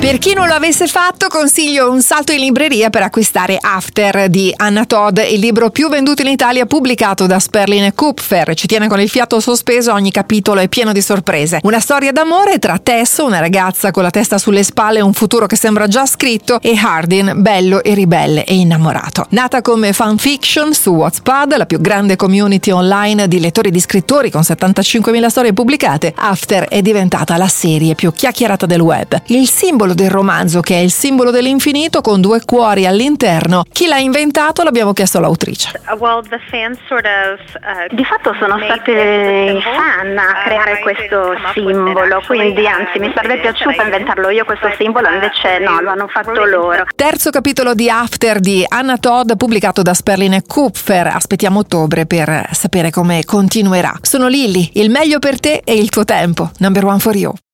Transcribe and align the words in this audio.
Per 0.00 0.16
chi 0.16 0.32
non 0.32 0.46
lo 0.46 0.54
avesse 0.54 0.86
fatto, 0.86 1.26
consiglio 1.28 1.90
un 1.90 2.00
salto 2.00 2.32
in 2.32 2.40
libreria 2.40 2.88
per 2.88 3.02
acquistare 3.02 3.58
After 3.60 4.30
di 4.30 4.50
Anna 4.56 4.86
Todd, 4.86 5.18
il 5.18 5.38
libro 5.38 5.68
più 5.68 5.90
venduto 5.90 6.22
in 6.22 6.28
Italia 6.28 6.64
pubblicato 6.64 7.26
da 7.26 7.38
Sperlin 7.38 7.84
e 7.84 7.92
Kupfer. 7.92 8.54
Ci 8.54 8.66
tiene 8.66 8.88
con 8.88 8.98
il 8.98 9.10
fiato 9.10 9.40
sospeso, 9.40 9.92
ogni 9.92 10.10
capitolo 10.10 10.60
è 10.60 10.68
pieno 10.68 10.92
di 10.92 11.02
sorprese. 11.02 11.60
Una 11.64 11.80
storia 11.80 12.12
d'amore 12.12 12.58
tra 12.58 12.78
Tess, 12.78 13.18
una 13.18 13.40
ragazza 13.40 13.90
con 13.90 14.02
la 14.02 14.08
testa 14.08 14.38
sulle 14.38 14.62
spalle 14.62 15.00
e 15.00 15.02
un 15.02 15.12
futuro 15.12 15.44
che 15.44 15.56
sembra 15.56 15.86
già 15.86 16.06
scritto, 16.06 16.60
e 16.62 16.74
Hardin, 16.82 17.34
bello 17.36 17.82
e 17.82 17.92
ribelle 17.92 18.46
e 18.46 18.54
innamorato. 18.54 19.26
Nata 19.28 19.60
come 19.60 19.92
fanfiction 19.92 20.72
su 20.72 20.92
Wattpad, 20.92 21.58
la 21.58 21.66
più 21.66 21.78
grande 21.78 22.16
community 22.16 22.70
online 22.70 23.28
di 23.28 23.38
lettori 23.38 23.70
di 23.70 23.80
scrittori 23.80 24.30
con 24.30 24.40
75.000 24.40 25.26
storie 25.26 25.52
pubblicate, 25.52 26.14
After 26.16 26.68
è 26.68 26.80
diventata 26.80 27.36
la 27.36 27.48
serie 27.48 27.94
più 27.94 28.10
chiacchierata 28.10 28.64
del 28.64 28.80
web. 28.80 29.20
Il 29.26 29.46
simbolo 29.46 29.88
simbolo 29.90 29.94
del 29.94 30.10
romanzo, 30.10 30.60
che 30.60 30.74
è 30.74 30.78
il 30.78 30.90
simbolo 30.90 31.30
dell'infinito 31.30 32.00
con 32.00 32.20
due 32.20 32.44
cuori 32.44 32.86
all'interno. 32.86 33.64
Chi 33.70 33.86
l'ha 33.86 33.98
inventato 33.98 34.62
l'abbiamo 34.62 34.92
chiesto 34.92 35.18
all'autrice. 35.18 35.80
Uh, 35.90 36.04
uh, 36.04 36.20
Di 37.90 38.04
fatto 38.04 38.34
sono 38.38 38.58
stati 38.64 38.90
i 38.90 39.60
fan 39.62 40.16
a 40.18 40.42
creare 40.44 40.80
questo 40.80 41.34
simbolo, 41.54 42.22
quindi 42.26 42.66
anzi 42.66 42.98
mi 42.98 43.10
sarebbe 43.14 43.40
piaciuto 43.40 43.82
inventarlo 43.82 44.30
io 44.30 44.44
questo 44.44 44.70
simbolo, 44.76 45.08
invece 45.08 45.58
no, 45.58 45.80
lo 45.80 45.90
hanno 45.90 46.08
fatto 46.08 46.44
loro. 46.44 46.84
Terzo 46.94 47.30
capitolo 47.30 47.74
di 47.74 47.88
After 47.88 48.40
di 48.40 48.64
Anna 48.66 48.98
Todd 48.98 49.32
pubblicato 49.36 49.82
da 49.82 49.94
Sperlin 49.94 50.34
e 50.34 50.42
Kupfer. 50.46 51.06
Aspettiamo 51.08 51.60
ottobre 51.60 52.06
per 52.06 52.48
sapere 52.52 52.90
come 52.90 53.24
continuerà. 53.24 53.94
Sono 54.02 54.28
Lilly, 54.28 54.70
il 54.74 54.90
meglio 54.90 55.18
per 55.18 55.40
te 55.40 55.62
e 55.64 55.74
il 55.74 55.88
tuo 55.88 56.04
tempo. 56.04 56.50
Number 56.58 56.84
one 56.84 56.98
for 56.98 57.16
you. 57.16 57.32